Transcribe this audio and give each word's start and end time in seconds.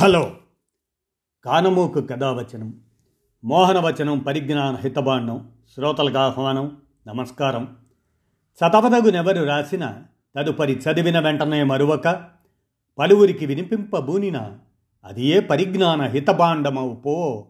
Hello. 0.00 0.36
కానమూకు 1.44 2.00
కథావచనం 2.00 2.80
మోహనవచనం 3.44 4.18
పరిజ్ఞాన 4.18 4.74
హితబాండం 4.74 5.52
శ్రోతలకు 5.74 6.18
ఆహ్వానం 6.18 6.76
నమస్కారం. 7.08 7.76
చతవదగునెవరు 8.56 9.44
రాసిన 9.44 10.02
తదుపరి 10.36 10.72
చదివిన 10.72 11.18
వెంటనే 11.18 11.62
మరువక 11.62 12.26
పలువురికి 12.98 13.46
వినిపింపబూనిన 13.46 14.56
అది 15.04 15.26
ఏ 15.26 15.40
పరిజ్ఞాన 15.40 16.02
హితబాండమవు 16.02 16.94
పో. 16.94 17.46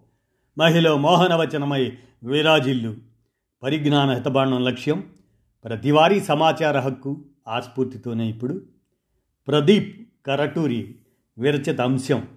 మహిళ 0.58 0.92
మోహనవచనమై 0.92 1.92
విరాజిల్లు. 2.24 2.96
పరిజ్ఞాన 3.62 4.10
హితబాండం 4.10 4.64
లక్ష్యం 4.64 5.04
ప్రతివారీ 5.64 6.20
సమాచార 6.20 6.78
హక్కు 6.78 7.24
ఆస్ఫూర్తితోనే 7.48 8.26
ఇప్పుడు. 8.26 8.62
ప్రదీప్ 9.48 10.08
కరటూరి 10.26 10.94
విరచిత 11.38 11.80
అంశం. 11.80 12.28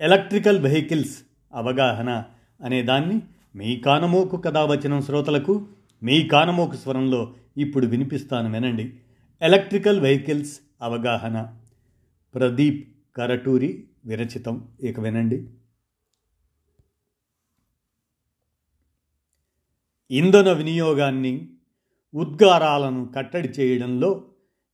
ఎలక్ట్రికల్ 0.00 0.58
వెహికల్స్ 0.58 1.22
అవగాహన 1.54 2.24
అనేదాన్ని 2.64 3.22
మీ 3.56 3.76
కానమోకు 3.76 4.36
కథావచనం 4.36 5.02
శ్రోతలకు 5.02 5.66
మీ 6.02 6.28
కానమోకు 6.28 6.76
స్వరంలో 6.76 7.34
ఇప్పుడు 7.56 7.86
వినిపిస్తాను 7.86 8.52
వినండి. 8.52 8.94
ఎలక్ట్రికల్ 9.42 10.00
వెహికల్స్ 10.00 10.60
అవగాహన. 10.82 11.60
ప్రదీప్ 12.34 12.88
కరటూరి 13.16 13.84
విరచితం. 14.04 14.68
ఇక 14.80 15.00
వినండి. 15.00 15.48
ఇంధన 20.10 20.52
వినియోగాన్ని 20.52 21.48
ఉద్గారాలను 22.14 23.12
కట్టడి 23.16 23.48
చేయడంలో 23.48 24.24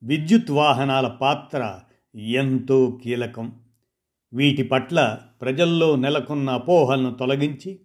విద్యుత్ 0.02 0.50
వాహనాల 0.50 1.08
పాత్ర 1.08 1.80
ఎంతో 2.14 3.00
కీలకం. 3.04 3.63
వీటి 4.34 4.62
పట్ల 4.62 5.18
ప్రజల్లో 5.42 5.96
నెలకొన్న 5.96 6.50
అపోహలను 6.50 7.10
తొలగించి 7.14 7.78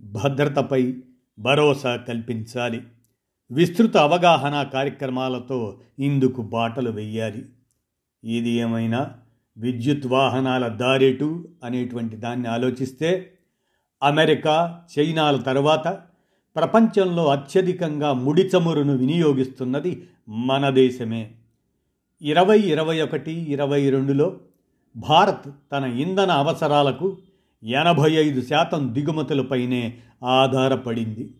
భద్రతపై 0.00 0.94
భరోసా 1.38 1.96
కల్పించాలి. 1.96 2.80
విస్తృత 3.50 3.96
అవగాహన 3.96 4.62
కార్యక్రమాలతో 4.62 5.80
ఇందుకు 5.98 6.42
బాటలు 6.42 6.90
వెయ్యాలి 6.90 7.44
ఇది 8.24 8.50
ఏమైనా 8.50 9.12
విద్యుత్ 9.58 10.06
వాహనాల 10.06 10.68
దారేటు 10.68 11.48
అనేటువంటి 11.64 12.16
దాన్ని 12.16 12.48
ఆలోచిస్తే 12.48 13.32
అమెరికా 14.02 14.80
చైనాల 14.98 15.36
తర్వాత 15.36 15.88
ప్రపంచంలో 16.56 17.26
అత్యధికంగా 17.26 18.12
ముడి 18.12 18.42
చమురును 18.42 18.96
వినియోగిస్తున్నది 18.96 20.06
మన 20.28 20.70
దేశమే. 20.70 21.32
ఇరవై 22.22 22.58
ఇరవై 22.58 23.00
ఒకటి 23.00 23.32
ఇరవై 23.32 23.90
రెండులో 23.90 24.40
భారత్ 24.96 25.50
తన 25.72 25.84
ఇంధన 25.84 26.30
అవసరాలకు 26.30 27.16
ఎనభై 27.64 28.12
ఐదు 28.12 28.40
శాతం 28.40 28.94
దిగుమతులపైనే 28.94 29.98
ఆధారపడింది. 30.24 31.30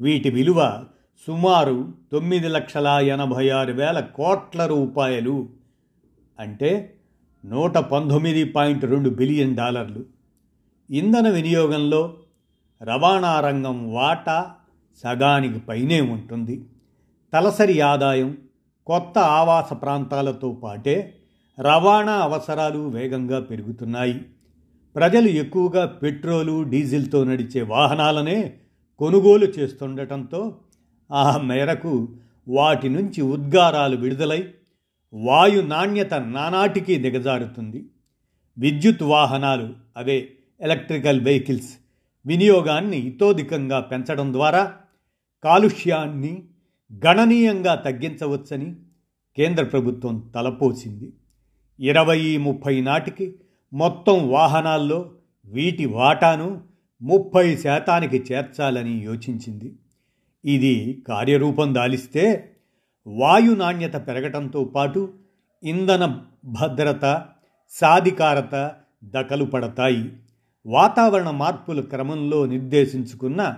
వీటి 0.00 0.30
విలువ 0.30 0.84
సుమారు 1.26 1.88
తొమ్మిది 2.12 2.48
లక్షల 2.48 2.86
ఎనభై 2.86 3.48
ఆరు 3.48 3.72
వేల 3.72 4.00
కోట్ల 4.00 4.66
రూపాయలు. 4.66 5.48
అంటే 6.40 6.94
నూట 7.44 7.78
పంతొమ్మిది 7.78 8.44
పాయింట్ 8.44 8.84
రెండు 8.84 9.10
బిలియన్ 9.10 9.56
డాలర్లు. 9.56 10.04
ఇంధన 10.90 11.28
వినియోగంలో 11.28 12.16
రవాణా 12.82 13.40
రంగం 13.40 13.94
వాటా 13.94 14.50
సగానికి 15.02 15.58
పైనే 15.58 16.00
ఉంటుంది. 16.00 16.64
తలసరి 17.32 17.80
ఆదాయం 17.80 18.38
కొత్త 18.86 19.18
ఆవాస 19.18 19.72
ప్రాంతాలతో 19.72 20.52
పాటే 20.52 21.18
రవాణా 21.60 22.12
అవసరాలు 22.12 22.78
వేగంగా 22.78 23.40
పెరుగుతున్నాయి. 23.40 24.20
ప్రజలు 24.96 25.28
ఎక్కువగా 25.28 25.86
పెట్రోలు 25.86 26.62
డీజిల్తో 26.62 27.24
నడిచే 27.24 27.62
వాహనాలనే 27.62 28.54
కొనుగోలు 28.98 29.46
చేస్తుండటంతో 29.46 30.58
ఆ 31.12 31.38
మేరకు 31.38 32.08
వాటి 32.48 32.88
నుంచి 32.88 33.22
ఉద్గారాలు 33.22 33.96
విడుదలై 33.96 34.48
వాయు 35.14 35.60
నాణ్యత 35.60 36.14
నానాటికి 36.14 36.96
దిగజారుతుంది. 36.96 37.84
విద్యుత్ 38.58 39.02
వాహనాలు 39.02 39.74
అవే 39.96 40.32
ఎలక్ట్రికల్ 40.60 41.20
వెహికల్స్ 41.20 41.74
వినియోగాన్ని 42.26 42.98
ఇతోధికంగా 42.98 43.80
పెంచడం 43.80 44.32
ద్వారా 44.32 44.74
కాలుష్యాన్ని 45.44 46.42
గణనీయంగా 47.06 47.74
తగ్గించవచ్చని 47.74 48.76
కేంద్ర 49.36 49.64
ప్రభుత్వం 49.64 50.32
తలపోసింది. 50.34 51.12
ఇరవై 51.82 52.36
ముప్పై 52.36 52.80
నాటికి 52.80 53.34
మొత్తం 53.72 54.30
వాహనాల్లో 54.30 55.10
వీటి 55.44 55.86
వాటాను 55.86 56.60
ముప్పై 57.02 57.56
శాతానికి 57.56 58.24
చేర్చాలని 58.32 59.04
యోచించింది. 59.04 59.76
ఇది 60.44 61.04
కార్యరూపం 61.08 61.74
దాలిస్తే 61.74 62.54
వాయు 63.06 63.52
నాణ్యత 63.52 63.94
పెరగటంతో 63.94 64.64
పాటు 64.64 65.12
ఇంధన 65.62 66.20
భద్రత 66.44 67.24
సాధికారత 67.70 68.72
దకలు 69.04 69.44
పడతాయి. 69.44 70.12
వాతావరణ 70.66 71.30
మార్పుల 71.30 71.80
క్రమంలో 71.80 72.46
నిర్దేశించుకున్న 72.46 73.56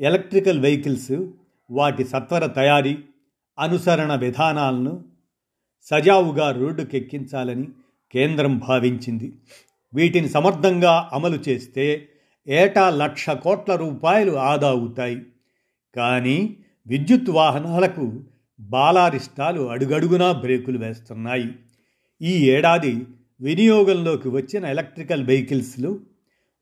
ఎలక్ట్రికల్ 0.00 0.60
వెహికల్స్ 0.60 1.26
వాటి 1.70 2.04
సత్వర 2.04 2.46
తయారీ 2.46 2.98
అనుసరణ 3.58 4.14
విధానాలను 4.14 5.04
సజావుగా 5.84 6.50
రోడ్డుకెక్కించాలని 6.50 7.68
కేంద్రం 8.12 8.58
భావించింది. 8.58 9.32
వీటిని 9.94 10.28
సమర్థంగా 10.28 11.10
అమలు 11.12 11.38
చేస్తే 11.48 12.08
ఏటా 12.48 12.90
లక్ష 12.90 13.30
కోట్ల 13.30 13.74
రూపాయలు 13.74 14.32
ఆదా 14.32 14.68
అవుతాయి. 14.68 15.18
కానీ 15.96 16.56
విద్యుత్ 16.86 17.30
వాహనాలకు 17.30 18.22
బాలారిష్టాలు 18.60 19.62
అడుగడుగునా 19.62 20.32
బ్రేకులు 20.32 20.78
వేస్తున్నాయి. 20.78 21.48
ఈ 22.22 22.50
ఏడాది 22.50 23.06
వినియోగంలోకి 23.40 24.28
వచ్చిన 24.28 24.64
ఎలక్ట్రికల్ 24.64 25.24
వెహికల్స్లు 25.24 26.00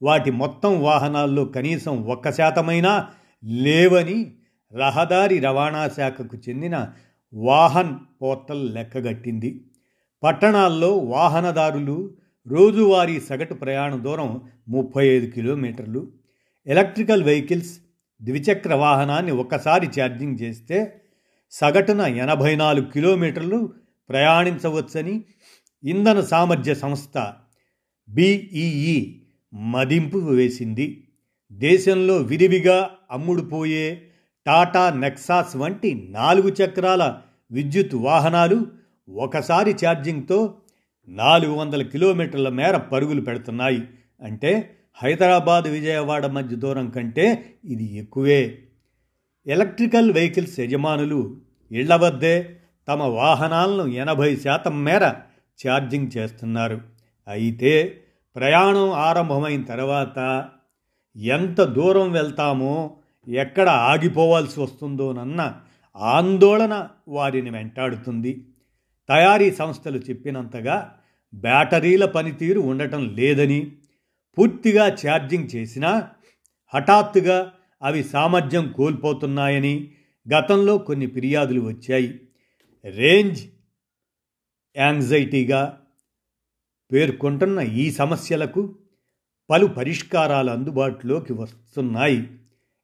వాటి 0.02 0.30
మొత్తం 0.30 0.82
వాహనాల్లో 0.82 1.44
కనీసం 1.44 2.02
ఒక్క 2.02 2.32
శాతమైనా 2.32 3.08
లేవని 3.44 4.32
రహదారి 4.72 5.38
రవాణా 5.38 5.88
శాఖకు 5.88 6.36
చెందిన 6.48 6.92
వాహన్ 7.34 7.94
పోర్టల్ 8.22 8.74
లెక్కగట్టింది 8.74 9.64
పట్టణాల్లో 10.22 10.98
వాహనదారులు 10.98 12.14
రోజువారీ 12.48 13.20
సగటు 13.20 13.54
ప్రయాణ 13.54 13.94
దూరం 13.96 14.40
ముప్పై 14.68 15.08
ఐదు 15.08 15.30
కిలోమీటర్లు. 15.30 16.12
ఎలక్ట్రికల్ 16.66 17.22
వెహికల్స్ 17.22 17.78
ద్విచక్ర 18.22 18.74
వాహనాన్ని 18.74 19.32
ఒకసారి 19.32 20.00
ఛార్జింగ్ 20.00 20.38
చేస్తే 20.42 21.00
సగటున 21.50 22.00
ఎనభై 22.00 22.56
నాలుగు 22.56 22.86
కిలోమీటర్లు 22.86 23.72
ప్రయాణించవచ్చని 24.08 25.24
ఇంధన 25.84 26.20
సామర్థ్య 26.20 26.74
సంస్థ 26.74 27.32
బీఈఈ 28.08 29.20
మదింపు 29.54 30.18
వేసింది. 30.18 31.08
దేశంలో 31.52 32.16
విరివిగా 32.16 32.90
అమ్ముడుపోయే 33.10 34.09
టాటా 34.46 34.90
నెక్సాస్ 34.90 35.56
వంటి 35.56 36.06
నాలుగు 36.10 36.48
చక్రాల 36.48 37.20
విద్యుత్ 37.50 37.94
వాహనాలు 37.94 38.66
ఒకసారి 39.08 39.72
ఛార్జింగ్తో 39.72 40.54
నాలుగు 41.08 41.52
వందల 41.52 41.82
కిలోమీటర్ల 41.82 42.48
మేర 42.48 42.76
పరుగులు 42.76 43.20
పెడుతున్నాయి. 43.20 43.88
అంటే 44.22 44.76
హైదరాబాద్ 44.94 45.68
విజయవాడ 45.68 46.26
మధ్య 46.26 46.56
దూరం 46.56 46.90
కంటే 46.90 47.56
ఇది 47.64 47.96
ఎక్కువే. 47.96 48.58
ఎలక్ట్రికల్ 49.46 50.12
వెహికల్స్ 50.12 50.60
యజమానులు 50.60 51.36
ఇళ్ళ 51.70 51.96
వద్దే 51.96 52.56
తమ 52.88 53.02
వాహనాలను 53.02 53.86
ఎనభై 53.86 54.36
శాతం 54.36 54.84
మేర 54.84 55.14
ఛార్జింగ్ 55.66 56.10
చేస్తున్నారు. 56.16 56.80
అయితే 57.28 58.02
ప్రయాణం 58.36 58.90
ఆరంభమైన 58.90 59.62
తర్వాత 59.62 60.48
ఎంత 61.16 61.60
దూరం 61.60 62.12
వెళ్తామో 62.12 62.96
ఎక్కడ 63.28 63.68
ఆగిపోవాల్సి 63.68 64.60
వస్తుందోనన్న 64.60 65.60
ఆందోళన 65.96 66.88
వారిని 67.08 67.50
వెంటాడుతుంది. 67.50 68.46
తయారీ 69.08 69.50
సంస్థలు 69.50 69.98
చెప్పినంతగా 69.98 70.96
బ్యాటరీల 71.34 72.04
పనితీరు 72.04 72.60
ఉండటం 72.60 73.14
లేదని 73.14 73.72
పూర్తిగా 74.38 74.88
ఛార్జింగ్ 74.88 75.48
చేసినా 75.56 76.08
హఠాత్తుగా 76.74 77.52
అవి 77.82 78.04
సామర్థ్యం 78.04 78.72
కోల్పోతున్నాయని 78.72 79.92
గతంలో 80.34 80.78
కొన్ని 80.78 81.06
ఫిర్యాదులు 81.06 81.60
వచ్చాయి. 81.60 82.20
రేంజ్ 82.84 83.40
యాంగ్జైటీగా 84.76 85.78
పేర్కొంటున్న 86.92 87.60
ఈ 87.60 87.90
సమస్యలకు 87.90 88.76
పలు 89.50 89.66
పరిష్కారాలు 89.66 90.50
అందుబాటులోకి 90.50 91.32
వస్తున్నాయి. 91.32 92.30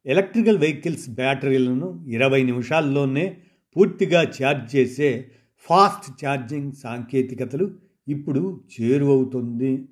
ఎలక్ట్రికల్ 0.07 0.57
వెహికల్స్ 0.57 1.09
బ్యాటరీలను 1.09 2.05
ఇరవై 2.07 2.43
నిమిషాల్లోనే 2.43 3.37
పూర్తిగా 3.75 4.23
ఛార్జ్ 4.23 4.75
చేసే 4.75 5.31
ఫాస్ట్ 5.69 6.25
ఛార్జింగ్ 6.25 6.71
సాంకేతికతలు 6.71 7.71
ఇప్పుడు 8.07 8.61
చేరువవుతుంది 8.73 9.87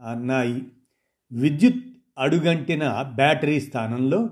అన్నాయి. 0.00 0.62
విద్యుత్ 1.32 1.82
అడుగంటిన 2.18 3.04
బ్యాటరీ 3.14 3.60
స్థానంలో 3.60 4.30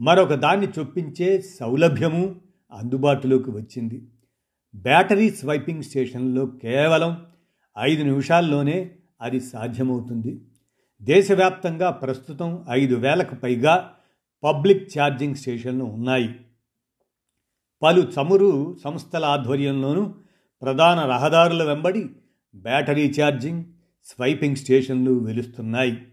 మరొక 0.00 0.34
దాన్ని 0.34 0.68
చొప్పించే 0.78 1.42
సౌలభ్యము 1.60 2.36
అందుబాటులోకి 2.72 3.50
వచ్చింది. 3.50 4.02
బ్యాటరీ 4.74 5.30
స్వైపింగ్ 5.30 5.82
స్టేషన్లో 5.82 6.46
కేవలం 6.46 7.16
ఐదు 7.78 8.02
నిమిషాల్లోనే 8.02 8.90
అది 9.20 9.40
సాధ్యమవుతుంది. 9.40 10.40
దేశవ్యాప్తంగా 11.02 11.90
ప్రస్తుతం 11.90 12.64
ఐదు 12.70 12.94
వేలకు 12.94 13.34
పైగా 13.34 13.92
పబ్లిక్ 14.42 14.98
ఛార్జింగ్ 14.98 15.34
స్టేషన్లు 15.34 15.84
ఉన్నాయి. 15.84 16.34
పలు 17.82 18.00
చమురు 18.00 18.76
సంస్థల 18.84 19.24
ఆధ్వర్యంలోనూ 19.24 20.14
ప్రధాన 20.62 21.00
రహదారుల 21.00 21.62
వెంబడి 21.62 22.10
బ్యాటరీ 22.54 23.14
ఛార్జింగ్ 23.20 23.64
స్వైపింగ్ 24.04 24.56
స్టేషన్లు 24.56 25.10
వెలుస్తున్నాయి. 25.10 26.06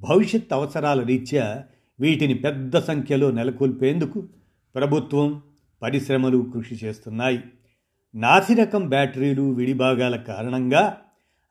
భవిష్యత్ 0.00 0.52
అవసరాల 0.52 1.02
రీత్యా 1.02 1.64
వీటిని 2.00 2.34
పెద్ద 2.34 2.78
సంఖ్యలో 2.78 3.30
నెలకొల్పేందుకు 3.30 4.28
ప్రభుత్వం 4.74 5.42
పరిశ్రమలు 5.82 6.50
కృషి 6.54 6.74
చేస్తున్నాయి. 6.84 7.40
నాసిరకం 8.14 8.88
బ్యాటరీలు 8.88 9.42
విడిభాగాల 9.42 10.16
కారణంగా 10.16 10.96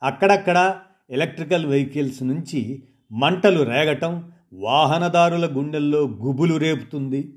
అక్కడక్కడ 0.03 0.79
ఎలక్ట్రికల్ 1.09 1.65
వెహికల్స్ 1.65 2.23
నుంచి 2.23 2.83
మంటలు 3.11 3.63
రేగటం 3.63 4.31
వాహనదారుల 4.59 5.49
గుండెల్లో 5.53 5.99
గుబులు 5.99 6.55
రేపుతుంది. 6.55 7.33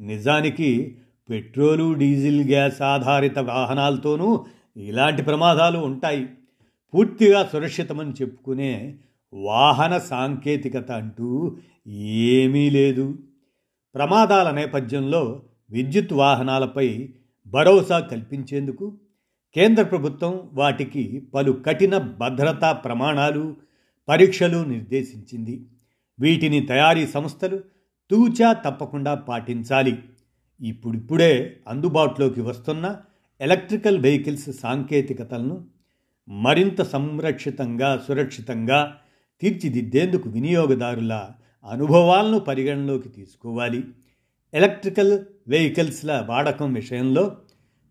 నిజానికి 0.00 0.98
పెట్రోలు 1.30 1.92
డీజిల్ 1.92 2.48
గ్యాస్ 2.48 2.82
ఆధారిత 2.82 3.38
వాహనాలతోనూ 3.38 4.44
ఇలాంటి 4.76 5.22
ప్రమాదాలు 5.22 5.78
ఉంటాయి. 5.78 6.26
పూర్తిగా 6.94 7.48
సురక్షితమని 7.52 8.10
చెప్పుకునే 8.10 8.96
వాహన 9.34 9.98
సాంకేతికత 9.98 10.90
అంటూ 10.90 11.56
ఏమీ 11.88 12.70
లేదు. 12.70 13.18
ప్రమాదాల 13.94 14.50
నేపథ్యంలో 14.50 15.42
విద్యుత్ 15.70 16.12
వాహనాలపై 16.12 17.08
భరోసా 17.46 17.98
కల్పించేందుకు 17.98 18.98
కేంద్ర 19.54 19.82
ప్రభుత్వం 19.82 20.50
వాటికి 20.52 21.22
పలు 21.34 21.52
కఠిన 21.52 21.98
భద్రతా 21.98 22.72
ప్రమాణాలు 22.72 23.56
పరీక్షలు 24.08 24.64
నిర్దేశించింది. 24.64 25.66
వీటిని 26.22 26.60
తయారీ 26.60 27.06
సంస్థలు 27.06 27.56
తూచా 28.10 28.52
తప్పకుండా 28.52 29.14
పాటించాలి. 29.14 30.02
ఇప్పుడిప్పుడే 30.60 31.56
అందుబాటులోకి 31.68 32.40
వస్తున్న 32.40 32.96
ఎలక్ట్రికల్ 33.40 33.98
వెహికల్స్ 33.98 34.50
సాంకేతికతలను 34.60 35.64
మరింత 36.28 36.82
సంరక్షితంగా 36.82 38.04
సురక్షితంగా 38.08 38.96
తీర్చిదిద్దేందుకు 39.42 40.28
వినియోగదారుల 40.28 41.28
అనుభవాలను 41.64 42.38
పరిగణలోకి 42.38 43.08
తీసుకోవాలి. 43.08 43.84
ఎలక్ట్రికల్ 44.54 45.24
వెహికల్స్ల 45.48 46.26
వాడకం 46.28 46.72
విషయంలో 46.72 47.36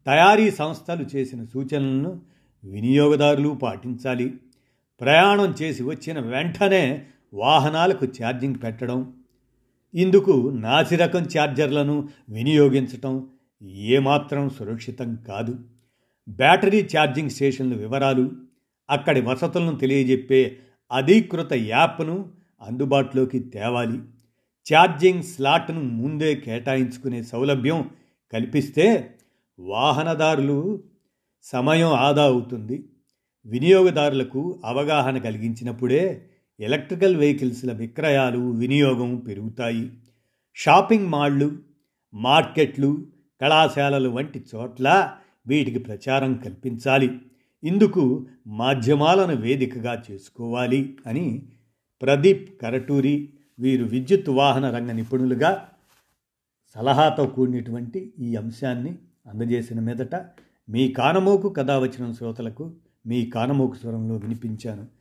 తయారీ 0.05 0.51
సంస్థలు 0.51 1.05
చేసిన 1.15 1.45
సూచనలను 1.45 2.21
వినియోగదారులు 2.63 3.49
పాటించాలి. 3.49 4.33
ప్రయాణం 5.01 5.53
చేసి 5.61 5.83
వచ్చిన 5.83 6.19
వెంటనే 6.19 7.05
వాహనాలకు 7.33 8.05
ఛార్జింగ్ 8.05 8.55
పెట్టడం 8.63 9.13
ఇందుకు 9.95 10.49
నాసిరకం 10.49 11.23
ఛార్జర్లను 11.23 12.09
వినియోగించటం 12.29 13.27
ఏమాత్రం 13.63 14.49
సురక్షితం 14.49 15.15
కాదు. 15.27 15.55
బ్యాటరీ 16.29 16.89
ఛార్జింగ్ 16.97 17.29
స్టేషన్ల 17.29 17.75
వివరాలు 17.75 18.31
అక్కడి 18.89 19.21
వసతులను 19.21 19.75
తెలియజెప్పే 19.75 20.57
అధీకృత 20.91 21.53
యాప్ను 21.53 22.29
అందుబాటులోకి 22.61 23.39
తేవాలి. 23.39 23.99
ఛార్జింగ్ 24.73 25.23
స్లాట్ను 25.23 25.81
ముందే 25.81 26.35
కేటాయించుకునే 26.35 27.23
సౌలభ్యం 27.23 27.89
కల్పిస్తే 28.33 29.15
వాహనదారులు 29.59 30.83
సమయం 31.43 31.89
ఆదా 31.89 32.23
అవుతుంది. 32.23 32.83
వినియోగదారులకు 33.45 34.61
అవగాహన 34.65 35.17
కలిగించినప్పుడే 35.17 36.27
ఎలక్ట్రికల్ 36.61 37.15
వెహికల్స్ల 37.15 37.73
విక్రయాలు 37.73 38.51
వినియోగం 38.51 39.15
పెరుగుతాయి. 39.15 39.91
షాపింగ్ 40.55 41.07
మాళ్ళు 41.07 41.59
మార్కెట్లు 42.13 43.07
కళాశాలలు 43.41 44.09
వంటి 44.09 44.45
చోట్ల 44.55 45.13
వీటికి 45.47 45.79
ప్రచారం 45.79 46.33
కల్పించాలి. 46.33 47.17
ఇందుకు 47.63 48.27
మాధ్యమాలను 48.47 49.35
వేదికగా 49.35 50.03
చేసుకోవాలి 50.11 50.97
అని 51.07 51.47
ప్రదీప్ 52.01 52.61
కరటూరి 52.61 53.33
వీరు 53.59 53.85
విద్యుత్ 53.85 54.29
వాహన 54.29 54.69
రంగ 54.69 54.91
నిపుణులుగా 54.91 55.67
సలహాతో 56.75 57.25
కూడినటువంటి 57.25 58.13
ఈ 58.19 58.35
అంశాన్ని 58.35 58.95
అందజేసిన 59.27 59.79
మీదట 59.79 60.15
మీ 60.69 60.91
కానమోకు 60.91 61.49
కథ 61.49 61.71
వచ్చిన 61.71 62.11
శ్రోతలకు 62.11 62.71
మీ 63.05 63.25
కానమోకు 63.25 63.75
స్వరంలో 63.75 64.15
వినిపించాను. 64.15 65.00